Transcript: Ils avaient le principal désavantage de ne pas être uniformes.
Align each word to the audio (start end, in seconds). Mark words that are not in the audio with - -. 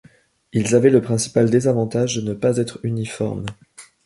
Ils 0.51 0.73
avaient 0.73 0.89
le 0.89 0.99
principal 0.99 1.51
désavantage 1.51 2.15
de 2.15 2.21
ne 2.21 2.33
pas 2.33 2.57
être 2.57 2.79
uniformes. 2.81 3.45